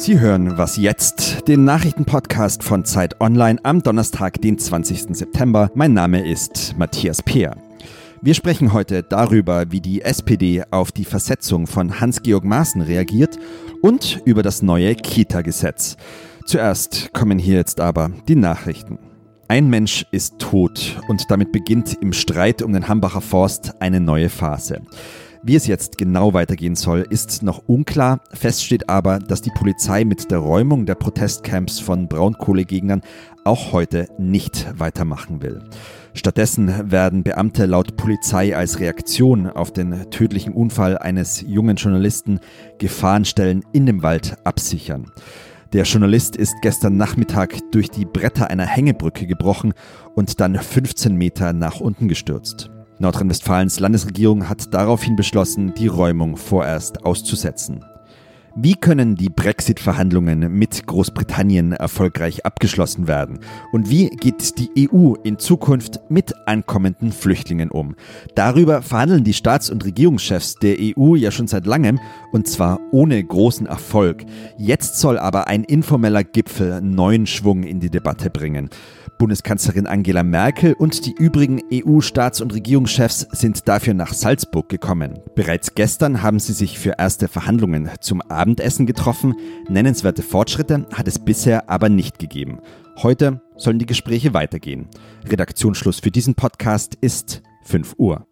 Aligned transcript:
Sie 0.00 0.18
hören 0.18 0.56
Was 0.56 0.78
jetzt? 0.78 1.46
Den 1.46 1.64
Nachrichtenpodcast 1.64 2.64
von 2.64 2.86
Zeit 2.86 3.20
Online 3.20 3.58
am 3.64 3.82
Donnerstag, 3.82 4.40
den 4.40 4.58
20. 4.58 5.14
September. 5.14 5.70
Mein 5.74 5.92
Name 5.92 6.26
ist 6.26 6.74
Matthias 6.78 7.22
Peer. 7.22 7.54
Wir 8.22 8.32
sprechen 8.32 8.72
heute 8.72 9.02
darüber, 9.02 9.70
wie 9.72 9.82
die 9.82 10.00
SPD 10.00 10.64
auf 10.70 10.90
die 10.90 11.04
Versetzung 11.04 11.66
von 11.66 12.00
Hans-Georg 12.00 12.44
Maaßen 12.44 12.80
reagiert 12.80 13.38
und 13.82 14.22
über 14.24 14.42
das 14.42 14.62
neue 14.62 14.94
Kita-Gesetz. 14.94 15.98
Zuerst 16.46 17.12
kommen 17.12 17.38
hier 17.38 17.56
jetzt 17.56 17.78
aber 17.78 18.10
die 18.26 18.36
Nachrichten. 18.36 18.98
Ein 19.48 19.68
Mensch 19.68 20.06
ist 20.12 20.38
tot 20.38 20.98
und 21.08 21.30
damit 21.30 21.52
beginnt 21.52 21.98
im 22.00 22.14
Streit 22.14 22.62
um 22.62 22.72
den 22.72 22.88
Hambacher 22.88 23.20
Forst 23.20 23.74
eine 23.80 24.00
neue 24.00 24.30
Phase. 24.30 24.80
Wie 25.42 25.56
es 25.56 25.66
jetzt 25.66 25.96
genau 25.96 26.34
weitergehen 26.34 26.76
soll, 26.76 27.06
ist 27.08 27.42
noch 27.42 27.62
unklar. 27.66 28.20
Fest 28.30 28.62
steht 28.62 28.90
aber, 28.90 29.18
dass 29.18 29.40
die 29.40 29.50
Polizei 29.50 30.04
mit 30.04 30.30
der 30.30 30.38
Räumung 30.38 30.84
der 30.84 30.96
Protestcamps 30.96 31.80
von 31.80 32.08
Braunkohlegegnern 32.08 33.00
auch 33.44 33.72
heute 33.72 34.06
nicht 34.18 34.68
weitermachen 34.78 35.40
will. 35.40 35.62
Stattdessen 36.12 36.90
werden 36.90 37.22
Beamte 37.22 37.64
laut 37.64 37.96
Polizei 37.96 38.54
als 38.54 38.80
Reaktion 38.80 39.46
auf 39.46 39.72
den 39.72 40.10
tödlichen 40.10 40.52
Unfall 40.52 40.98
eines 40.98 41.40
jungen 41.40 41.76
Journalisten 41.76 42.40
Gefahrenstellen 42.78 43.64
in 43.72 43.86
dem 43.86 44.02
Wald 44.02 44.36
absichern. 44.44 45.10
Der 45.72 45.84
Journalist 45.84 46.36
ist 46.36 46.54
gestern 46.60 46.98
Nachmittag 46.98 47.56
durch 47.70 47.90
die 47.90 48.04
Bretter 48.04 48.50
einer 48.50 48.66
Hängebrücke 48.66 49.26
gebrochen 49.26 49.72
und 50.14 50.40
dann 50.40 50.56
15 50.56 51.14
Meter 51.14 51.54
nach 51.54 51.80
unten 51.80 52.08
gestürzt. 52.08 52.70
Nordrhein-Westfalens 53.00 53.80
Landesregierung 53.80 54.48
hat 54.48 54.74
daraufhin 54.74 55.16
beschlossen, 55.16 55.72
die 55.74 55.86
Räumung 55.86 56.36
vorerst 56.36 57.04
auszusetzen. 57.04 57.84
Wie 58.56 58.74
können 58.74 59.14
die 59.14 59.28
Brexit-Verhandlungen 59.28 60.52
mit 60.52 60.84
Großbritannien 60.86 61.72
erfolgreich 61.72 62.44
abgeschlossen 62.44 63.06
werden? 63.06 63.38
Und 63.70 63.90
wie 63.90 64.08
geht 64.08 64.58
die 64.58 64.90
EU 64.92 65.14
in 65.22 65.38
Zukunft 65.38 66.00
mit 66.10 66.34
ankommenden 66.46 67.12
Flüchtlingen 67.12 67.70
um? 67.70 67.94
Darüber 68.34 68.82
verhandeln 68.82 69.22
die 69.22 69.34
Staats- 69.34 69.70
und 69.70 69.84
Regierungschefs 69.84 70.56
der 70.56 70.78
EU 70.80 71.14
ja 71.14 71.30
schon 71.30 71.46
seit 71.46 71.64
langem 71.64 72.00
und 72.32 72.48
zwar 72.48 72.80
ohne 72.90 73.22
großen 73.22 73.66
Erfolg. 73.66 74.24
Jetzt 74.58 74.98
soll 74.98 75.16
aber 75.16 75.46
ein 75.46 75.62
informeller 75.62 76.24
Gipfel 76.24 76.80
neuen 76.80 77.26
Schwung 77.26 77.62
in 77.62 77.78
die 77.78 77.90
Debatte 77.90 78.30
bringen. 78.30 78.68
Bundeskanzlerin 79.20 79.86
Angela 79.86 80.22
Merkel 80.22 80.72
und 80.72 81.04
die 81.04 81.12
übrigen 81.12 81.60
EU-Staats- 81.70 82.40
und 82.40 82.54
Regierungschefs 82.54 83.28
sind 83.32 83.68
dafür 83.68 83.92
nach 83.92 84.14
Salzburg 84.14 84.70
gekommen. 84.70 85.18
Bereits 85.34 85.74
gestern 85.74 86.22
haben 86.22 86.38
sie 86.38 86.54
sich 86.54 86.78
für 86.78 86.94
erste 86.96 87.28
Verhandlungen 87.28 87.90
zum 88.00 88.22
Abendessen 88.40 88.86
getroffen. 88.86 89.34
Nennenswerte 89.68 90.22
Fortschritte 90.22 90.86
hat 90.94 91.06
es 91.06 91.18
bisher 91.18 91.68
aber 91.68 91.90
nicht 91.90 92.18
gegeben. 92.18 92.60
Heute 93.02 93.42
sollen 93.56 93.78
die 93.78 93.86
Gespräche 93.86 94.32
weitergehen. 94.32 94.88
Redaktionsschluss 95.28 96.00
für 96.00 96.10
diesen 96.10 96.34
Podcast 96.34 96.96
ist 97.00 97.42
5 97.64 97.96
Uhr. 97.98 98.26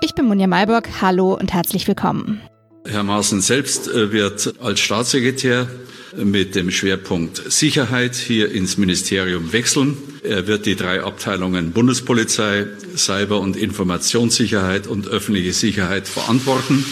Ich 0.00 0.14
bin 0.14 0.26
Munja 0.26 0.46
Mayburg. 0.46 0.88
Hallo 1.02 1.34
und 1.34 1.52
herzlich 1.52 1.86
willkommen. 1.86 2.40
Herr 2.88 3.02
Maaßen 3.02 3.40
selbst 3.40 3.88
äh, 3.88 4.12
wird 4.12 4.54
als 4.60 4.80
Staatssekretär 4.80 5.68
mit 6.16 6.54
dem 6.54 6.70
Schwerpunkt 6.70 7.52
Sicherheit 7.52 8.14
hier 8.14 8.50
ins 8.50 8.78
Ministerium 8.78 9.52
wechseln. 9.52 9.96
Er 10.22 10.46
wird 10.46 10.66
die 10.66 10.76
drei 10.76 11.02
Abteilungen 11.02 11.72
Bundespolizei, 11.72 12.66
Cyber- 12.96 13.40
und 13.40 13.56
Informationssicherheit 13.56 14.86
und 14.86 15.08
öffentliche 15.08 15.52
Sicherheit 15.52 16.08
verantworten. 16.08 16.84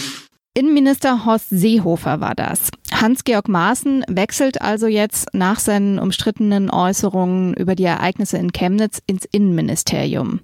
Innenminister 0.53 1.25
Horst 1.25 1.47
Seehofer 1.49 2.21
war 2.21 2.33
das. 2.33 2.69
Hans-Georg 2.93 3.49
Maaßen 3.49 4.05
wechselt 4.07 4.61
also 4.61 4.87
jetzt 4.87 5.33
nach 5.33 5.59
seinen 5.59 5.99
umstrittenen 5.99 6.69
Äußerungen 6.69 7.53
über 7.55 7.75
die 7.75 7.83
Ereignisse 7.83 8.37
in 8.37 8.53
Chemnitz 8.53 9.01
ins 9.05 9.25
Innenministerium. 9.25 10.39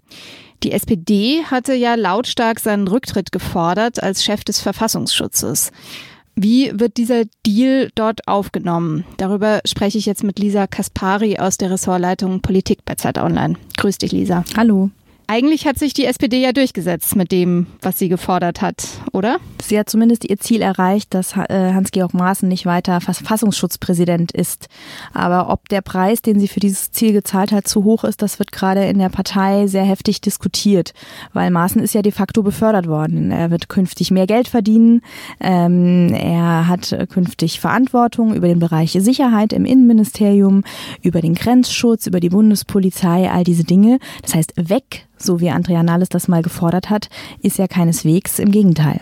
Die 0.64 0.72
SPD 0.72 1.44
hatte 1.44 1.74
ja 1.74 1.96
lautstark 1.96 2.60
seinen 2.60 2.88
Rücktritt 2.88 3.32
gefordert 3.32 4.02
als 4.02 4.24
Chef 4.24 4.44
des 4.44 4.62
Verfassungsschutzes. 4.62 5.72
Wie 6.36 6.72
wird 6.80 6.98
dieser 6.98 7.24
Deal 7.46 7.90
dort 7.96 8.28
aufgenommen? 8.28 9.04
Darüber 9.18 9.62
spreche 9.66 9.98
ich 9.98 10.06
jetzt 10.06 10.24
mit 10.24 10.40
Lisa 10.40 10.68
Kaspari 10.68 11.38
aus 11.40 11.58
der 11.58 11.72
Ressortleitung 11.72 12.42
Politik 12.42 12.86
bei 12.86 12.96
Zeit 12.96 13.18
Online. 13.18 13.56
Grüß 13.78 13.98
dich, 13.98 14.12
Lisa. 14.12 14.44
Hallo. 14.56 14.92
Eigentlich 15.32 15.66
hat 15.66 15.80
sich 15.80 15.94
die 15.94 16.04
SPD 16.04 16.42
ja 16.42 16.52
durchgesetzt 16.52 17.16
mit 17.16 17.32
dem, 17.32 17.68
was 17.82 17.98
sie 17.98 18.10
gefordert 18.10 18.62
hat, 18.62 18.86
oder? 19.14 19.38
Sie 19.64 19.80
hat 19.80 19.90
zumindest 19.90 20.30
ihr 20.30 20.38
Ziel 20.40 20.62
erreicht, 20.62 21.14
dass 21.14 21.38
äh, 21.38 21.72
Hans-Georg 21.74 22.14
Maaßen 22.14 22.50
nicht 22.50 22.66
weiter 22.66 23.00
Verfassungsschutzpräsident 23.00 24.34
ist. 24.34 24.68
Aber 25.14 25.50
ob 25.50 25.70
der 25.70 25.80
Preis, 25.80 26.22
den 26.22 26.38
sie 26.38 26.50
für 26.50 26.60
dieses 26.60 26.92
Ziel 26.92 27.14
gezahlt 27.14 27.54
hat, 27.54 27.66
zu 27.66 27.86
hoch 27.86 28.04
ist, 28.04 28.22
das 28.22 28.40
wird 28.40 28.52
gerade 28.52 28.84
in 28.84 29.00
der 29.00 29.08
Partei 29.08 29.68
sehr 29.68 29.86
heftig 29.86 30.20
diskutiert. 30.20 30.94
Weil 31.32 31.50
Maaßen 31.50 31.82
ist 31.82 31.94
ja 31.94 32.02
de 32.02 32.12
facto 32.12 32.44
befördert 32.44 32.88
worden. 32.88 33.32
Er 33.32 33.52
wird 33.52 33.70
künftig 33.70 34.12
mehr 34.12 34.28
Geld 34.28 34.50
verdienen. 34.50 35.02
Ähm, 35.40 36.14
er 36.14 36.68
hat 36.68 36.94
künftig 37.10 37.62
Verantwortung 37.62 38.36
über 38.36 38.50
den 38.50 38.60
Bereich 38.60 38.98
Sicherheit 39.00 39.54
im 39.54 39.64
Innenministerium, 39.64 40.66
über 41.02 41.22
den 41.22 41.36
Grenzschutz, 41.36 42.06
über 42.06 42.20
die 42.20 42.28
Bundespolizei, 42.28 43.32
all 43.32 43.46
diese 43.46 43.64
Dinge. 43.64 44.00
Das 44.24 44.36
heißt, 44.36 44.54
weg 44.58 45.08
so 45.24 45.40
wie 45.40 45.50
Andrea 45.50 45.84
Nahles 45.84 46.10
das 46.10 46.28
mal 46.28 46.42
gefordert 46.42 46.90
hat, 46.90 47.10
ist 47.42 47.58
ja 47.58 47.68
keineswegs 47.68 48.40
im 48.40 48.52
Gegenteil. 48.52 49.02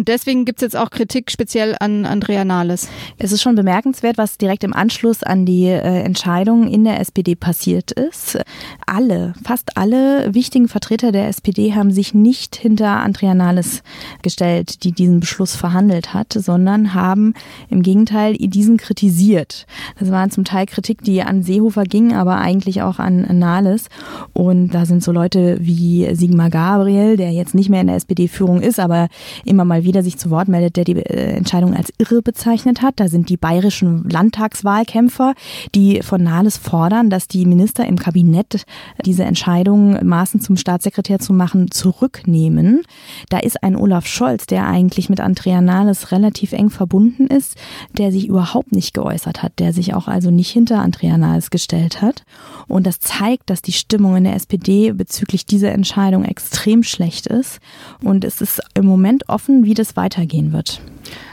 Und 0.00 0.08
deswegen 0.08 0.46
gibt 0.46 0.60
es 0.60 0.62
jetzt 0.62 0.76
auch 0.78 0.88
Kritik 0.88 1.30
speziell 1.30 1.76
an 1.78 2.06
Andrea 2.06 2.42
Nahles. 2.42 2.88
Es 3.18 3.32
ist 3.32 3.42
schon 3.42 3.54
bemerkenswert, 3.54 4.16
was 4.16 4.38
direkt 4.38 4.64
im 4.64 4.72
Anschluss 4.72 5.22
an 5.22 5.44
die 5.44 5.66
äh, 5.66 5.78
Entscheidung 5.78 6.68
in 6.68 6.84
der 6.84 7.00
SPD 7.00 7.34
passiert 7.34 7.90
ist. 7.90 8.38
Alle, 8.86 9.34
fast 9.44 9.76
alle 9.76 10.32
wichtigen 10.32 10.68
Vertreter 10.68 11.12
der 11.12 11.28
SPD 11.28 11.74
haben 11.74 11.90
sich 11.90 12.14
nicht 12.14 12.56
hinter 12.56 12.88
Andrea 12.88 13.34
Nahles 13.34 13.82
gestellt, 14.22 14.84
die 14.84 14.92
diesen 14.92 15.20
Beschluss 15.20 15.54
verhandelt 15.54 16.14
hat, 16.14 16.32
sondern 16.32 16.94
haben 16.94 17.34
im 17.68 17.82
Gegenteil 17.82 18.38
diesen 18.38 18.78
kritisiert. 18.78 19.66
Das 19.98 20.10
waren 20.10 20.30
zum 20.30 20.46
Teil 20.46 20.64
Kritik, 20.64 21.02
die 21.02 21.20
an 21.20 21.42
Seehofer 21.42 21.84
ging, 21.84 22.14
aber 22.14 22.38
eigentlich 22.38 22.80
auch 22.80 22.98
an 22.98 23.38
Nahles. 23.38 23.90
Und 24.32 24.70
da 24.70 24.86
sind 24.86 25.04
so 25.04 25.12
Leute 25.12 25.58
wie 25.60 26.08
Sigmar 26.14 26.48
Gabriel, 26.48 27.18
der 27.18 27.32
jetzt 27.32 27.54
nicht 27.54 27.68
mehr 27.68 27.82
in 27.82 27.88
der 27.88 27.96
SPD-Führung 27.96 28.62
ist, 28.62 28.80
aber 28.80 29.08
immer 29.44 29.66
mal 29.66 29.84
wieder 29.84 29.89
sich 30.02 30.16
zu 30.16 30.30
Wort 30.30 30.48
meldet, 30.48 30.76
der 30.76 30.84
die 30.84 30.96
äh, 30.96 31.36
Entscheidung 31.36 31.74
als 31.74 31.92
irre 31.98 32.22
bezeichnet 32.22 32.82
hat. 32.82 33.00
Da 33.00 33.08
sind 33.08 33.28
die 33.28 33.36
bayerischen 33.36 34.08
Landtagswahlkämpfer, 34.08 35.34
die 35.74 36.02
von 36.02 36.22
Nahles 36.22 36.56
fordern, 36.56 37.10
dass 37.10 37.28
die 37.28 37.44
Minister 37.46 37.86
im 37.86 37.96
Kabinett 37.96 38.64
diese 39.04 39.24
Entscheidung, 39.24 39.98
Maßen 40.06 40.40
zum 40.40 40.56
Staatssekretär 40.56 41.18
zu 41.18 41.32
machen, 41.32 41.70
zurücknehmen. 41.70 42.82
Da 43.28 43.38
ist 43.38 43.62
ein 43.62 43.76
Olaf 43.76 44.06
Scholz, 44.06 44.46
der 44.46 44.66
eigentlich 44.66 45.08
mit 45.08 45.20
Andrea 45.20 45.60
Nahles 45.60 46.12
relativ 46.12 46.52
eng 46.52 46.70
verbunden 46.70 47.26
ist, 47.26 47.56
der 47.92 48.12
sich 48.12 48.28
überhaupt 48.28 48.72
nicht 48.72 48.94
geäußert 48.94 49.42
hat, 49.42 49.58
der 49.58 49.72
sich 49.72 49.94
auch 49.94 50.08
also 50.08 50.30
nicht 50.30 50.50
hinter 50.50 50.80
Andrea 50.80 51.18
Nahles 51.18 51.50
gestellt 51.50 52.00
hat. 52.00 52.24
Und 52.68 52.86
das 52.86 53.00
zeigt, 53.00 53.50
dass 53.50 53.62
die 53.62 53.72
Stimmung 53.72 54.16
in 54.16 54.24
der 54.24 54.36
SPD 54.36 54.92
bezüglich 54.92 55.46
dieser 55.46 55.72
Entscheidung 55.72 56.24
extrem 56.24 56.82
schlecht 56.82 57.26
ist. 57.26 57.60
Und 58.02 58.24
es 58.24 58.40
ist 58.40 58.60
im 58.74 58.86
Moment 58.86 59.28
offen, 59.28 59.64
wie 59.64 59.74
das 59.80 59.96
weitergehen 59.96 60.52
wird. 60.52 60.80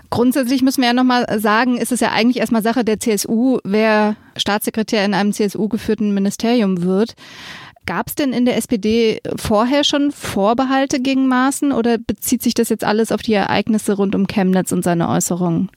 Grundsätzlich 0.09 0.61
müssen 0.61 0.81
wir 0.81 0.87
ja 0.87 0.93
nochmal 0.93 1.39
sagen, 1.39 1.77
ist 1.77 1.91
es 1.91 1.99
ja 1.99 2.11
eigentlich 2.11 2.37
erstmal 2.37 2.63
Sache 2.63 2.85
der 2.85 2.99
CSU, 2.99 3.59
wer 3.63 4.15
Staatssekretär 4.37 5.03
in 5.03 5.13
einem 5.13 5.33
CSU-geführten 5.33 6.13
Ministerium 6.13 6.83
wird. 6.83 7.15
Gab 7.85 8.07
es 8.07 8.15
denn 8.15 8.33
in 8.33 8.45
der 8.45 8.57
SPD 8.57 9.21
vorher 9.37 9.83
schon 9.83 10.11
Vorbehalte 10.11 10.99
gegen 10.99 11.27
Maaßen 11.27 11.71
oder 11.71 11.97
bezieht 11.97 12.41
sich 12.41 12.53
das 12.53 12.69
jetzt 12.69 12.83
alles 12.83 13.11
auf 13.11 13.21
die 13.21 13.33
Ereignisse 13.33 13.93
rund 13.93 14.15
um 14.15 14.27
Chemnitz 14.27 14.71
und 14.71 14.83
seine 14.83 15.07
Äußerungen? 15.09 15.69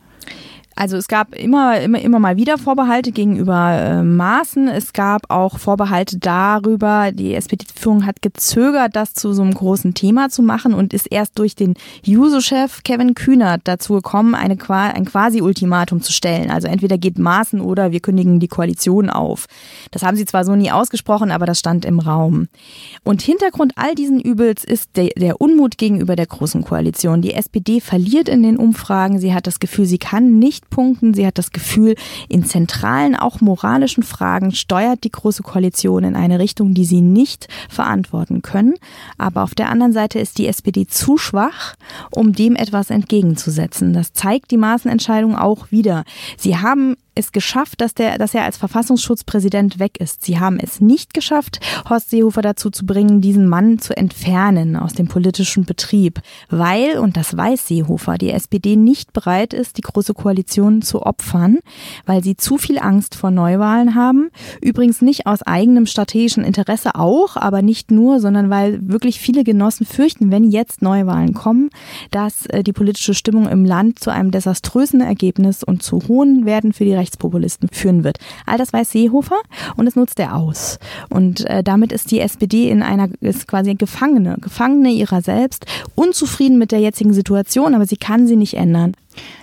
Also 0.77 0.97
es 0.97 1.09
gab 1.09 1.35
immer, 1.35 1.81
immer, 1.81 2.01
immer 2.01 2.19
mal 2.19 2.37
wieder 2.37 2.57
Vorbehalte 2.57 3.13
gegenüber 3.13 3.73
äh, 3.73 4.03
Maßen. 4.03 4.69
Es 4.69 4.93
gab 4.93 5.31
auch 5.31 5.59
Vorbehalte 5.59 6.19
darüber, 6.19 7.13
die 7.13 7.35
SPD-Führung 7.35 8.07
hat 8.07 8.23
gezögert, 8.23 8.97
das 8.97 9.13
zu 9.13 9.33
so 9.33 9.43
einem 9.43 9.53
großen 9.53 9.95
Thema 9.95 10.31
zu 10.31 10.43
machen 10.43 10.73
und 10.73 10.95
ist 10.95 11.07
erst 11.11 11.39
durch 11.39 11.55
den 11.55 11.75
Juso-Chef 12.03 12.83
Kevin 12.83 13.15
Kühnert 13.15 13.63
dazu 13.65 13.95
gekommen, 13.95 14.35
eine, 14.35 14.57
ein 14.71 15.05
Quasi-Ultimatum 15.05 16.01
zu 16.01 16.13
stellen. 16.13 16.51
Also 16.51 16.69
entweder 16.69 16.97
geht 16.97 17.19
Maßen 17.19 17.61
oder 17.61 17.93
wir 17.93 18.01
kündigen 18.01 18.41
die 18.41 18.49
Koalition 18.49 19.11
auf. 19.11 19.47
Das 19.91 20.03
haben 20.03 20.17
sie 20.17 20.25
zwar 20.25 20.45
so 20.45 20.57
nie 20.57 20.71
ausgesprochen, 20.71 21.31
aber 21.31 21.47
das 21.47 21.59
stand 21.59 21.85
im 21.85 21.99
Raum. 21.99 22.49
Und 23.05 23.23
Hintergrund 23.23 23.73
all 23.77 23.95
diesen 23.95 24.21
Übels 24.21 24.65
ist 24.65 24.97
der, 24.97 25.11
der 25.17 25.41
Unmut 25.41 25.77
gegenüber 25.79 26.17
der 26.17 26.27
Großen 26.27 26.65
Koalition. 26.65 27.23
Die 27.23 27.35
SPD 27.35 27.81
verliert 27.81 28.29
in 28.29 28.43
den 28.43 28.57
Umfragen. 28.57 29.19
Sie 29.19 29.35
hat 29.35 29.47
das 29.47 29.61
Gefühl, 29.61 29.85
sie 29.85 29.99
kann 29.99 30.39
nicht 30.39 30.70
Eckpunkten. 30.71 31.15
Sie 31.15 31.27
hat 31.27 31.39
das 31.39 31.51
Gefühl, 31.51 31.97
in 32.29 32.45
zentralen, 32.45 33.17
auch 33.17 33.41
moralischen 33.41 34.03
Fragen 34.03 34.53
steuert 34.53 35.05
die 35.05 35.11
Große 35.11 35.43
Koalition 35.43 36.05
in 36.05 36.17
eine 36.17 36.39
Richtung, 36.39 36.75
die 36.75 36.85
sie 36.85 37.01
nicht 37.01 37.49
verantworten 37.69 38.43
können. 38.43 38.75
Aber 39.19 39.43
auf 39.43 39.55
der 39.55 39.69
anderen 39.69 39.93
Seite 39.93 40.19
ist 40.19 40.39
die 40.39 40.47
SPD 40.47 40.87
zu 40.87 41.19
schwach, 41.19 41.75
um 42.11 42.33
dem 42.33 42.57
etwas 42.57 42.91
entgegenzusetzen. 42.91 43.93
Das 43.93 44.13
zeigt 44.13 44.51
die 44.51 44.57
Maßenentscheidung 44.57 45.37
auch 45.37 45.71
wieder. 45.71 46.05
Sie 46.39 46.57
haben 46.57 46.97
es 47.21 47.33
geschafft, 47.33 47.81
dass, 47.81 47.95
der, 47.95 48.19
dass 48.19 48.35
er 48.35 48.45
als 48.45 48.57
Verfassungsschutzpräsident 48.57 49.79
weg 49.79 50.01
ist. 50.01 50.25
Sie 50.25 50.41
haben 50.41 50.59
es 50.59 50.81
nicht 50.81 51.15
geschafft, 51.15 51.61
Horst 51.89 52.11
Seehofer 52.11 52.43
dazu 52.43 52.71
zu 52.71 52.85
bringen, 52.85 53.21
diesen 53.21 53.47
Mann 53.47 53.79
zu 53.79 53.97
entfernen 53.97 54.77
aus 54.77 54.95
dem 54.95 55.07
politischen 55.07 55.65
Betrieb, 55.65 56.21
weil, 56.49 56.99
und 56.99 57.17
das 57.17 57.37
weiß 57.37 57.69
Seehofer, 57.69 58.19
die 58.19 58.31
SPD 58.31 58.77
nicht 58.77 59.13
bereit 59.13 59.55
ist, 59.55 59.77
die 59.77 59.83
Große 59.83 60.15
Koalition 60.15 60.83
zu 60.83 61.03
opfern, 61.03 61.59
weil 62.07 62.25
sie 62.25 62.37
zu 62.37 62.59
viel 62.59 62.79
Angst 62.79 63.15
vor 63.15 63.31
Neuwahlen 63.31 63.95
haben. 63.95 64.31
Übrigens 64.61 65.03
nicht 65.03 65.27
aus 65.27 65.43
eigenem 65.43 65.87
strategischen 65.87 66.45
Interesse 66.45 66.95
auch, 66.95 67.37
aber 67.37 67.63
nicht 67.63 67.91
nur, 67.91 68.21
sondern 68.21 68.51
weil 68.51 68.81
wirklich 68.83 69.21
viele 69.21 69.45
Genossen 69.45 69.87
fürchten, 69.87 70.31
wenn 70.31 70.51
jetzt 70.51 70.83
Neuwahlen 70.83 71.35
kommen, 71.35 71.71
dass 72.11 72.47
äh, 72.47 72.63
die 72.63 72.73
politische 72.73 73.15
Stimmung 73.15 73.49
im 73.49 73.65
Land 73.65 73.99
zu 73.99 74.11
einem 74.11 74.31
desaströsen 74.31 75.01
Ergebnis 75.01 75.63
und 75.63 75.83
zu 75.83 76.01
hohen 76.09 76.45
Werden 76.45 76.73
für 76.73 76.85
die 76.85 76.93
Rechtspopulisten 77.11 77.69
führen 77.73 78.05
wird. 78.05 78.19
All 78.47 78.59
das 78.59 78.73
weiß 78.73 78.91
Seehofer 78.91 79.41
und 79.77 79.87
das 79.87 79.97
nutzt 79.97 80.19
er 80.21 80.37
aus. 80.37 80.79
Und 81.09 81.45
äh, 81.47 81.63
damit 81.63 81.93
ist 81.93 82.11
die 82.11 82.21
SPD 82.21 82.71
in 82.71 82.83
einer, 82.83 83.09
ist 83.21 83.49
quasi 83.49 83.75
Gefangene, 83.75 84.37
Gefangene 84.41 84.91
ihrer 84.91 85.23
selbst, 85.23 85.67
unzufrieden 85.95 86.59
mit 86.59 86.73
der 86.73 86.81
jetzigen 86.81 87.13
Situation, 87.13 87.75
aber 87.75 87.87
sie 87.87 87.97
kann 87.97 88.27
sie 88.27 88.37
nicht 88.37 88.55
ändern. 88.55 88.95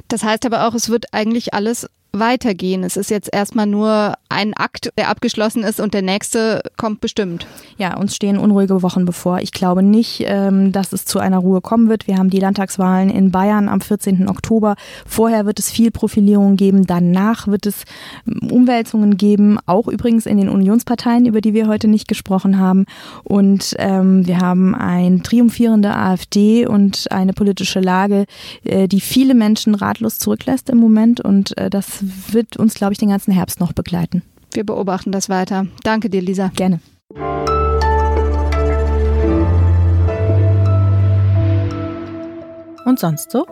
Das 0.08 0.24
heißt 0.24 0.46
aber 0.46 0.68
auch, 0.68 0.74
es 0.74 0.90
wird 0.90 1.14
eigentlich 1.14 1.54
alles 1.54 1.90
weitergehen. 2.20 2.84
Es 2.84 2.98
ist 2.98 3.10
jetzt 3.10 3.30
erstmal 3.34 3.68
nur 3.68 4.16
ein 4.30 4.54
Akt, 4.54 4.92
der 4.98 5.10
abgeschlossen 5.10 5.64
ist 5.64 5.80
und 5.80 5.94
der 5.94 6.02
nächste 6.02 6.62
kommt 6.78 7.02
bestimmt. 7.02 7.48
Ja, 7.78 7.98
uns 7.98 8.16
stehen 8.16 8.38
unruhige 8.38 8.82
Wochen 8.82 9.06
bevor. 9.06 9.40
Ich 9.40 9.52
glaube 9.52 9.84
nicht, 9.84 10.24
ähm, 10.26 10.72
dass 10.72 10.94
es 10.94 11.06
zu 11.06 11.20
einer 11.20 11.38
Ruhe 11.38 11.62
kommen 11.62 11.90
wird. 11.90 12.08
Wir 12.08 12.18
haben 12.18 12.30
die 12.30 12.40
Landtagswahlen 12.40 13.10
in 13.10 13.32
Bayern 13.32 13.70
am 13.70 13.82
14. 13.82 14.28
Oktober. 14.28 14.76
Vorher 15.06 15.46
wird 15.46 15.60
es 15.60 15.72
viel 15.72 15.92
Profilierung 15.92 16.58
geben. 16.58 16.86
Danach 16.86 17.48
wird 17.48 17.66
es 17.66 17.84
ähm, 18.28 18.50
Umwälzungen 18.52 19.18
geben, 19.18 19.58
auch 19.66 19.88
übrigens 19.88 20.26
in 20.26 20.38
den 20.38 20.50
Unionsparteien, 20.50 21.26
über 21.26 21.42
die 21.42 21.54
wir 21.54 21.68
heute 21.68 21.88
nicht 21.88 22.08
gesprochen 22.08 22.60
haben. 22.60 22.86
Und 23.24 23.76
ähm, 23.80 24.28
wir 24.28 24.40
haben 24.40 24.76
ein 24.76 25.24
triumphierende 25.24 25.96
AfD 25.96 26.68
und 26.68 27.12
eine 27.12 27.34
politische 27.34 27.80
Lage, 27.80 28.26
äh, 28.64 28.88
die 28.88 29.02
viele 29.02 29.34
Menschen 29.34 29.76
ratlos 29.76 30.20
zurücklässt 30.20 30.70
im 30.70 30.78
Moment. 30.78 31.22
Und 31.22 31.58
äh, 31.58 31.70
das 31.70 32.04
wird 32.32 32.58
uns, 32.58 32.74
glaube 32.74 32.94
ich, 32.94 33.00
den 33.00 33.10
ganzen 33.10 33.32
Herbst 33.32 33.60
noch 33.60 33.74
begleiten. 33.74 34.24
Wir 34.54 34.66
beobachten 34.66 35.12
das 35.12 35.30
weiter. 35.30 35.68
Danke 35.84 36.10
dir, 36.10 36.22
Lisa. 36.22 36.52
Gerne. 36.56 36.80
Und 42.86 43.00
sonst 43.00 43.32
so? 43.32 43.46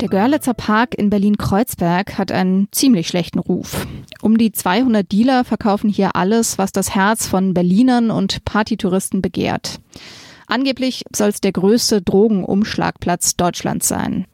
Der 0.00 0.08
Görlitzer 0.08 0.54
Park 0.54 0.94
in 0.94 1.08
Berlin-Kreuzberg 1.08 2.18
hat 2.18 2.30
einen 2.30 2.68
ziemlich 2.72 3.08
schlechten 3.08 3.38
Ruf. 3.38 3.86
Um 4.20 4.36
die 4.36 4.52
200 4.52 5.10
Dealer 5.10 5.44
verkaufen 5.44 5.88
hier 5.88 6.14
alles, 6.14 6.58
was 6.58 6.72
das 6.72 6.94
Herz 6.94 7.26
von 7.26 7.54
Berlinern 7.54 8.10
und 8.10 8.44
Partytouristen 8.44 9.22
begehrt. 9.22 9.80
Angeblich 10.46 11.04
soll 11.14 11.30
es 11.30 11.40
der 11.40 11.52
größte 11.52 12.02
Drogenumschlagplatz 12.02 13.36
Deutschlands 13.36 13.88
sein. 13.88 14.26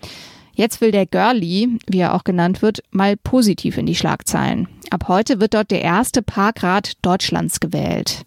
Jetzt 0.60 0.82
will 0.82 0.90
der 0.90 1.06
Girlie, 1.06 1.78
wie 1.86 2.00
er 2.00 2.12
auch 2.12 2.22
genannt 2.22 2.60
wird, 2.60 2.82
mal 2.90 3.16
positiv 3.16 3.78
in 3.78 3.86
die 3.86 3.94
Schlagzeilen. 3.94 4.68
Ab 4.90 5.06
heute 5.08 5.40
wird 5.40 5.54
dort 5.54 5.70
der 5.70 5.80
erste 5.80 6.20
Parkrat 6.20 6.98
Deutschlands 7.00 7.60
gewählt. 7.60 8.26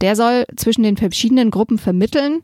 Der 0.00 0.16
soll 0.16 0.44
zwischen 0.56 0.82
den 0.82 0.96
verschiedenen 0.96 1.52
Gruppen 1.52 1.78
vermitteln 1.78 2.40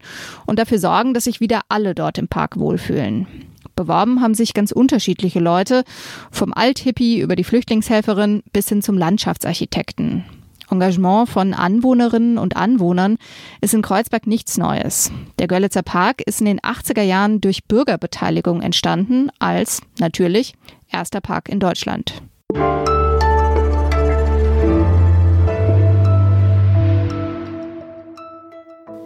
und 0.47 0.61
dafür 0.61 0.79
sorgen, 0.79 1.15
dass 1.15 1.25
sich 1.25 1.41
wieder 1.41 1.63
alle 1.69 1.97
dort 1.97 2.17
im 2.17 2.29
Park 2.29 2.61
wohlfühlen. 2.61 3.27
Beworben 3.75 4.21
haben 4.21 4.35
sich 4.35 4.55
ganz 4.55 4.71
unterschiedliche 4.71 5.41
Leute, 5.41 5.83
vom 6.31 6.53
Althippie 6.53 7.19
über 7.19 7.35
die 7.35 7.43
Flüchtlingshelferin 7.43 8.45
bis 8.53 8.69
hin 8.69 8.83
zum 8.83 8.97
Landschaftsarchitekten. 8.97 10.23
Engagement 10.71 11.29
von 11.29 11.55
Anwohnerinnen 11.55 12.39
und 12.39 12.57
Anwohnern 12.57 13.17
ist 13.61 13.75
in 13.75 13.83
Kreuzberg 13.83 14.27
nichts 14.27 14.59
Neues. 14.59 15.11
Der 15.39 15.49
Görlitzer 15.49 15.83
Park 15.83 16.23
ist 16.23 16.41
in 16.41 16.47
den 16.47 16.61
80er 16.61 17.03
Jahren 17.03 17.41
durch 17.41 17.65
Bürgerbeteiligung 17.65 18.63
entstanden 18.63 19.31
als, 19.39 19.81
natürlich, 19.99 20.55
erster 20.91 21.21
Park 21.21 21.49
in 21.49 21.61
Deutschland. 21.61 22.23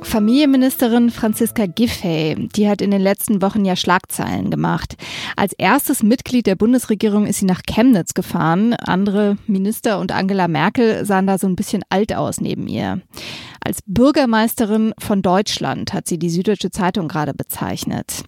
Familienministerin 0.02 1.10
Franziska 1.10 1.66
Giffey, 1.66 2.48
die 2.54 2.68
hat 2.68 2.80
in 2.80 2.90
den 2.90 3.00
letzten 3.00 3.42
Wochen 3.42 3.64
ja 3.64 3.76
Schlagzeilen 3.76 4.50
gemacht. 4.50 4.96
Als 5.36 5.52
erstes 5.52 6.02
Mitglied 6.02 6.46
der 6.46 6.54
Bundesregierung 6.54 7.26
ist 7.26 7.40
sie 7.40 7.46
nach 7.46 7.62
Chemnitz 7.66 8.14
gefahren. 8.14 8.74
Andere 8.74 9.36
Minister 9.46 9.98
und 9.98 10.12
Angela 10.12 10.48
Merkel 10.48 11.04
sahen 11.04 11.26
da 11.26 11.38
so 11.38 11.46
ein 11.46 11.56
bisschen 11.56 11.82
alt 11.90 12.14
aus 12.14 12.40
neben 12.40 12.68
ihr. 12.68 13.00
Als 13.64 13.78
Bürgermeisterin 13.86 14.94
von 14.98 15.22
Deutschland 15.22 15.92
hat 15.92 16.06
sie 16.06 16.18
die 16.18 16.30
Süddeutsche 16.30 16.70
Zeitung 16.70 17.08
gerade 17.08 17.34
bezeichnet. 17.34 18.24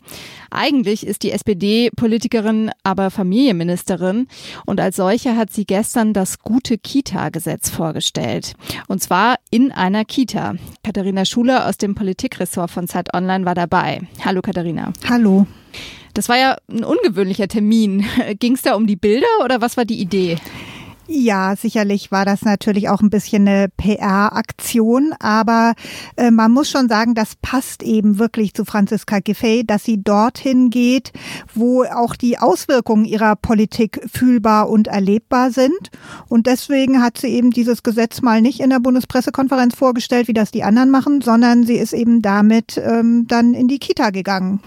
Eigentlich 0.50 1.06
ist 1.06 1.22
die 1.22 1.32
SPD-Politikerin 1.32 2.70
aber 2.82 3.10
Familienministerin 3.10 4.26
und 4.66 4.80
als 4.80 4.96
solche 4.96 5.36
hat 5.36 5.52
sie 5.52 5.64
gestern 5.64 6.12
das 6.12 6.40
gute 6.40 6.78
Kita-Gesetz 6.78 7.70
vorgestellt. 7.70 8.54
Und 8.88 9.02
zwar 9.02 9.36
in 9.50 9.72
einer 9.72 10.04
Kita. 10.04 10.54
Katharina 10.82 11.24
Schuler 11.24 11.68
aus 11.68 11.78
dem 11.78 11.94
Politikressort 11.94 12.70
von 12.70 12.88
Zeit 12.88 13.14
Online 13.14 13.44
war 13.44 13.54
dabei. 13.54 14.02
Hallo 14.24 14.42
Katharina. 14.42 14.92
Hallo. 15.08 15.46
Das 16.14 16.28
war 16.28 16.36
ja 16.36 16.56
ein 16.68 16.84
ungewöhnlicher 16.84 17.48
Termin. 17.48 18.04
Ging 18.38 18.54
es 18.54 18.62
da 18.62 18.74
um 18.74 18.86
die 18.86 18.96
Bilder 18.96 19.26
oder 19.44 19.60
was 19.60 19.76
war 19.76 19.84
die 19.84 20.00
Idee? 20.00 20.36
Ja, 21.12 21.56
sicherlich 21.56 22.12
war 22.12 22.24
das 22.24 22.42
natürlich 22.42 22.88
auch 22.88 23.00
ein 23.00 23.10
bisschen 23.10 23.48
eine 23.48 23.68
PR-Aktion, 23.68 25.12
aber 25.18 25.74
äh, 26.16 26.30
man 26.30 26.52
muss 26.52 26.70
schon 26.70 26.88
sagen, 26.88 27.16
das 27.16 27.34
passt 27.34 27.82
eben 27.82 28.20
wirklich 28.20 28.54
zu 28.54 28.64
Franziska 28.64 29.18
Giffey, 29.18 29.66
dass 29.66 29.82
sie 29.82 30.00
dorthin 30.00 30.70
geht, 30.70 31.12
wo 31.52 31.82
auch 31.82 32.14
die 32.14 32.38
Auswirkungen 32.38 33.04
ihrer 33.04 33.34
Politik 33.34 34.00
fühlbar 34.08 34.70
und 34.70 34.86
erlebbar 34.86 35.50
sind. 35.50 35.90
Und 36.28 36.46
deswegen 36.46 37.02
hat 37.02 37.18
sie 37.18 37.30
eben 37.30 37.50
dieses 37.50 37.82
Gesetz 37.82 38.22
mal 38.22 38.40
nicht 38.40 38.60
in 38.60 38.70
der 38.70 38.78
Bundespressekonferenz 38.78 39.74
vorgestellt, 39.74 40.28
wie 40.28 40.32
das 40.32 40.52
die 40.52 40.62
anderen 40.62 40.90
machen, 40.90 41.22
sondern 41.22 41.64
sie 41.64 41.78
ist 41.78 41.92
eben 41.92 42.22
damit 42.22 42.80
ähm, 42.80 43.26
dann 43.26 43.52
in 43.54 43.66
die 43.66 43.80
Kita 43.80 44.10
gegangen. 44.10 44.60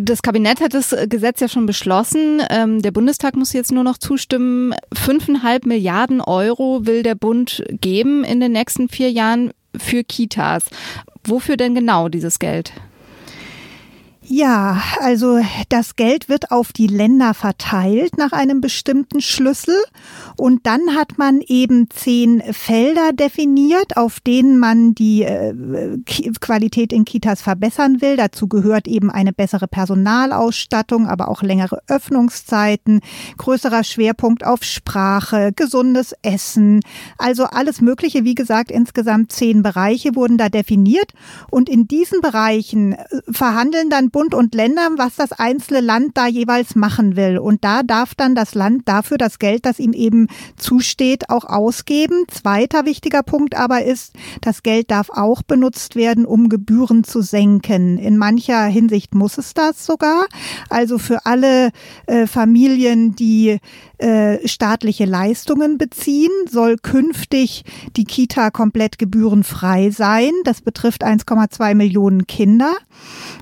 Das 0.00 0.22
Kabinett 0.22 0.60
hat 0.60 0.74
das 0.74 0.94
Gesetz 1.08 1.40
ja 1.40 1.48
schon 1.48 1.66
beschlossen. 1.66 2.40
Ähm, 2.50 2.82
der 2.82 2.92
Bundestag 2.92 3.34
muss 3.34 3.52
jetzt 3.52 3.72
nur 3.72 3.82
noch 3.82 3.98
zustimmen. 3.98 4.72
Fünfeinhalb 4.94 5.66
Milliarden 5.66 6.20
Euro 6.20 6.86
will 6.86 7.02
der 7.02 7.16
Bund 7.16 7.64
geben 7.68 8.22
in 8.22 8.38
den 8.38 8.52
nächsten 8.52 8.88
vier 8.88 9.10
Jahren 9.10 9.50
für 9.76 10.04
Kitas. 10.04 10.66
Wofür 11.24 11.56
denn 11.56 11.74
genau 11.74 12.08
dieses 12.08 12.38
Geld? 12.38 12.72
Ja, 14.30 14.82
also 15.00 15.40
das 15.70 15.96
Geld 15.96 16.28
wird 16.28 16.50
auf 16.50 16.74
die 16.74 16.86
Länder 16.86 17.32
verteilt 17.32 18.18
nach 18.18 18.32
einem 18.32 18.60
bestimmten 18.60 19.22
Schlüssel 19.22 19.74
und 20.36 20.66
dann 20.66 20.94
hat 20.94 21.16
man 21.16 21.40
eben 21.40 21.88
zehn 21.88 22.42
Felder 22.52 23.14
definiert, 23.14 23.96
auf 23.96 24.20
denen 24.20 24.58
man 24.58 24.94
die 24.94 25.22
äh, 25.22 25.54
Qualität 26.40 26.92
in 26.92 27.06
Kitas 27.06 27.40
verbessern 27.40 28.02
will. 28.02 28.18
Dazu 28.18 28.48
gehört 28.48 28.86
eben 28.86 29.10
eine 29.10 29.32
bessere 29.32 29.66
Personalausstattung, 29.66 31.06
aber 31.06 31.28
auch 31.28 31.42
längere 31.42 31.80
Öffnungszeiten, 31.86 33.00
größerer 33.38 33.82
Schwerpunkt 33.82 34.44
auf 34.44 34.62
Sprache, 34.62 35.52
gesundes 35.56 36.14
Essen, 36.20 36.80
also 37.16 37.44
alles 37.44 37.80
Mögliche. 37.80 38.24
Wie 38.24 38.34
gesagt, 38.34 38.70
insgesamt 38.70 39.32
zehn 39.32 39.62
Bereiche 39.62 40.14
wurden 40.14 40.36
da 40.36 40.50
definiert 40.50 41.12
und 41.50 41.70
in 41.70 41.88
diesen 41.88 42.20
Bereichen 42.20 42.92
äh, 42.92 43.06
verhandeln 43.30 43.88
dann 43.88 44.10
Bund 44.18 44.34
und 44.34 44.52
Länder, 44.52 44.88
was 44.96 45.14
das 45.14 45.30
einzelne 45.30 45.80
Land 45.80 46.16
da 46.16 46.26
jeweils 46.26 46.74
machen 46.74 47.14
will. 47.14 47.38
Und 47.38 47.62
da 47.62 47.84
darf 47.84 48.16
dann 48.16 48.34
das 48.34 48.56
Land 48.56 48.88
dafür 48.88 49.16
das 49.16 49.38
Geld, 49.38 49.64
das 49.64 49.78
ihm 49.78 49.92
eben 49.92 50.26
zusteht, 50.56 51.30
auch 51.30 51.44
ausgeben. 51.44 52.24
Zweiter 52.26 52.84
wichtiger 52.84 53.22
Punkt 53.22 53.56
aber 53.56 53.84
ist, 53.84 54.14
das 54.40 54.64
Geld 54.64 54.90
darf 54.90 55.08
auch 55.10 55.42
benutzt 55.42 55.94
werden, 55.94 56.26
um 56.26 56.48
Gebühren 56.48 57.04
zu 57.04 57.22
senken. 57.22 57.96
In 57.96 58.18
mancher 58.18 58.64
Hinsicht 58.64 59.14
muss 59.14 59.38
es 59.38 59.54
das 59.54 59.86
sogar. 59.86 60.26
Also 60.68 60.98
für 60.98 61.24
alle 61.24 61.70
äh, 62.06 62.26
Familien, 62.26 63.14
die 63.14 63.60
äh, 63.98 64.48
staatliche 64.48 65.04
Leistungen 65.04 65.78
beziehen, 65.78 66.32
soll 66.50 66.76
künftig 66.76 67.64
die 67.96 68.04
Kita 68.04 68.50
komplett 68.50 68.98
gebührenfrei 68.98 69.90
sein. 69.90 70.32
Das 70.42 70.60
betrifft 70.60 71.04
1,2 71.04 71.76
Millionen 71.76 72.26
Kinder. 72.26 72.74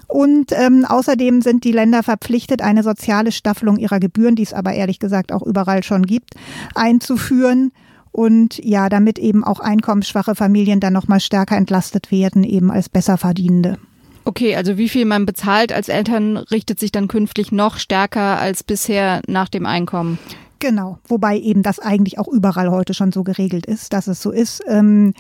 Und 0.07 0.53
äh, 0.53 0.66
Ähm, 0.67 0.85
außerdem 0.85 1.43
sind 1.43 1.65
die 1.65 1.73
Länder 1.73 2.03
verpflichtet, 2.03 2.63
eine 2.63 2.83
soziale 2.83 3.33
Staffelung 3.33 3.79
ihrer 3.79 4.01
Gebühren, 4.01 4.35
die 4.35 4.43
es 4.43 4.53
aber 4.53 4.73
ehrlich 4.73 4.99
gesagt 4.99 5.33
auch 5.33 5.43
überall 5.43 5.83
schon 5.83 6.05
gibt, 6.05 6.35
einzuführen. 6.75 7.73
Und 8.13 8.65
ja, 8.65 8.89
damit 8.89 9.19
eben 9.19 9.45
auch 9.45 9.61
einkommensschwache 9.61 10.35
Familien 10.35 10.81
dann 10.81 10.95
nochmal 10.95 11.21
stärker 11.21 11.57
entlastet 11.57 12.11
werden, 12.11 12.45
eben 12.45 12.71
als 12.71 12.89
besser 12.89 13.19
verdienende. 13.19 13.77
Okay, 14.25 14.57
also 14.57 14.79
wie 14.79 14.89
viel 14.89 15.05
man 15.05 15.27
bezahlt 15.27 15.71
als 15.73 15.89
Eltern 15.89 16.39
richtet 16.39 16.81
sich 16.81 16.91
dann 16.91 17.09
künftig 17.09 17.53
noch 17.53 17.77
stärker 17.77 18.39
als 18.41 18.65
bisher 18.65 19.21
nach 19.29 19.49
dem 19.49 19.67
Einkommen. 19.67 20.19
Genau, 20.59 20.99
wobei 21.07 21.39
eben 21.39 21.63
das 21.63 21.79
eigentlich 21.79 22.19
auch 22.19 22.27
überall 22.27 22.71
heute 22.71 22.95
schon 22.95 23.13
so 23.13 23.23
geregelt 23.23 23.67
ist, 23.67 23.93
dass 23.93 24.07
es 24.07 24.23
so 24.23 24.31
ist. 24.31 24.65
Ähm, 24.67 25.13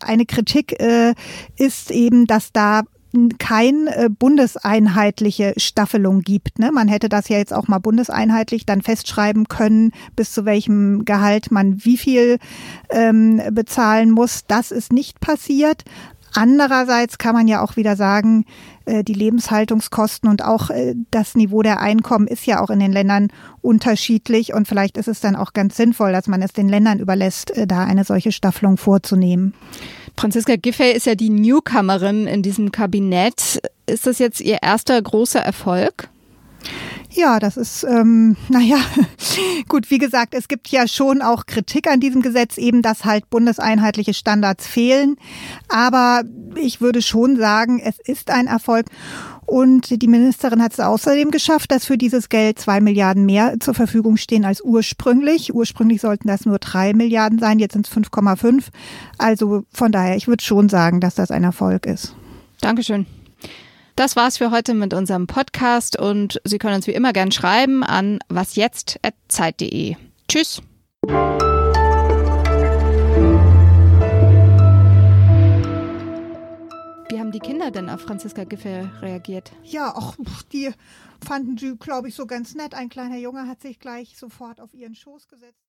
eine 0.00 0.24
Kritik 0.24 0.80
äh, 0.80 1.14
ist 1.56 1.90
eben, 1.90 2.26
dass 2.26 2.52
da 2.52 2.82
kein 3.38 3.86
äh, 3.86 4.08
bundeseinheitliche 4.10 5.54
Staffelung 5.56 6.20
gibt. 6.20 6.58
Ne? 6.58 6.70
Man 6.72 6.88
hätte 6.88 7.08
das 7.08 7.28
ja 7.28 7.38
jetzt 7.38 7.52
auch 7.52 7.68
mal 7.68 7.78
bundeseinheitlich 7.78 8.66
dann 8.66 8.82
festschreiben 8.82 9.48
können, 9.48 9.92
bis 10.16 10.32
zu 10.32 10.44
welchem 10.44 11.04
Gehalt 11.04 11.50
man 11.50 11.84
wie 11.84 11.96
viel 11.96 12.38
ähm, 12.90 13.42
bezahlen 13.52 14.10
muss. 14.10 14.44
Das 14.46 14.70
ist 14.70 14.92
nicht 14.92 15.20
passiert. 15.20 15.84
Andererseits 16.34 17.18
kann 17.18 17.34
man 17.34 17.48
ja 17.48 17.62
auch 17.62 17.76
wieder 17.76 17.96
sagen, 17.96 18.44
äh, 18.84 19.02
die 19.02 19.14
Lebenshaltungskosten 19.14 20.28
und 20.28 20.44
auch 20.44 20.70
äh, 20.70 20.94
das 21.10 21.34
Niveau 21.34 21.62
der 21.62 21.80
Einkommen 21.80 22.26
ist 22.26 22.46
ja 22.46 22.60
auch 22.60 22.70
in 22.70 22.80
den 22.80 22.92
Ländern 22.92 23.28
unterschiedlich 23.62 24.52
und 24.52 24.68
vielleicht 24.68 24.96
ist 24.98 25.08
es 25.08 25.20
dann 25.20 25.36
auch 25.36 25.52
ganz 25.52 25.76
sinnvoll, 25.76 26.12
dass 26.12 26.26
man 26.26 26.42
es 26.42 26.52
den 26.52 26.68
Ländern 26.68 27.00
überlässt, 27.00 27.52
da 27.66 27.84
eine 27.84 28.04
solche 28.04 28.32
Staffelung 28.32 28.76
vorzunehmen. 28.76 29.54
Franziska 30.18 30.56
Giffey 30.56 30.90
ist 30.90 31.06
ja 31.06 31.14
die 31.14 31.30
Newcomerin 31.30 32.26
in 32.26 32.42
diesem 32.42 32.72
Kabinett. 32.72 33.60
Ist 33.86 34.04
das 34.04 34.18
jetzt 34.18 34.40
ihr 34.40 34.58
erster 34.62 35.00
großer 35.00 35.38
Erfolg? 35.38 36.08
Ja, 37.10 37.38
das 37.38 37.56
ist, 37.56 37.84
ähm, 37.84 38.36
naja, 38.48 38.78
gut, 39.68 39.92
wie 39.92 39.98
gesagt, 39.98 40.34
es 40.34 40.48
gibt 40.48 40.68
ja 40.68 40.88
schon 40.88 41.22
auch 41.22 41.46
Kritik 41.46 41.88
an 41.88 42.00
diesem 42.00 42.20
Gesetz, 42.20 42.58
eben 42.58 42.82
dass 42.82 43.04
halt 43.04 43.30
bundeseinheitliche 43.30 44.12
Standards 44.12 44.66
fehlen. 44.66 45.16
Aber 45.68 46.24
ich 46.56 46.80
würde 46.80 47.00
schon 47.00 47.36
sagen, 47.36 47.80
es 47.80 48.00
ist 48.00 48.32
ein 48.32 48.48
Erfolg. 48.48 48.86
Und 49.48 50.02
die 50.02 50.08
Ministerin 50.08 50.62
hat 50.62 50.74
es 50.74 50.78
außerdem 50.78 51.30
geschafft, 51.30 51.72
dass 51.72 51.86
für 51.86 51.96
dieses 51.96 52.28
Geld 52.28 52.58
zwei 52.58 52.82
Milliarden 52.82 53.24
mehr 53.24 53.58
zur 53.60 53.72
Verfügung 53.72 54.18
stehen 54.18 54.44
als 54.44 54.60
ursprünglich. 54.60 55.54
Ursprünglich 55.54 56.02
sollten 56.02 56.28
das 56.28 56.44
nur 56.44 56.58
drei 56.58 56.92
Milliarden 56.92 57.38
sein, 57.38 57.58
jetzt 57.58 57.72
sind 57.72 57.88
es 57.88 57.96
5,5. 57.96 58.64
Also 59.16 59.64
von 59.72 59.90
daher, 59.90 60.16
ich 60.16 60.28
würde 60.28 60.44
schon 60.44 60.68
sagen, 60.68 61.00
dass 61.00 61.14
das 61.14 61.30
ein 61.30 61.44
Erfolg 61.44 61.86
ist. 61.86 62.14
Dankeschön. 62.60 63.06
Das 63.96 64.16
war's 64.16 64.36
für 64.36 64.50
heute 64.50 64.74
mit 64.74 64.92
unserem 64.92 65.26
Podcast 65.26 65.98
und 65.98 66.42
Sie 66.44 66.58
können 66.58 66.74
uns 66.74 66.86
wie 66.86 66.92
immer 66.92 67.14
gern 67.14 67.32
schreiben 67.32 67.82
an 67.82 68.18
wasjetzt.zeit.de. 68.28 69.96
Tschüss. 70.28 70.60
Haben 77.28 77.32
die 77.32 77.40
Kinder 77.40 77.70
denn 77.70 77.90
auf 77.90 78.00
Franziska 78.00 78.44
Giffey 78.44 78.88
reagiert? 79.02 79.52
Ja, 79.62 79.94
auch 79.94 80.16
die 80.50 80.70
fanden 81.22 81.58
sie, 81.58 81.76
glaube 81.76 82.08
ich, 82.08 82.14
so 82.14 82.26
ganz 82.26 82.54
nett. 82.54 82.72
Ein 82.72 82.88
kleiner 82.88 83.18
Junge 83.18 83.46
hat 83.46 83.60
sich 83.60 83.78
gleich 83.80 84.16
sofort 84.16 84.62
auf 84.62 84.72
ihren 84.72 84.94
Schoß 84.94 85.28
gesetzt. 85.28 85.52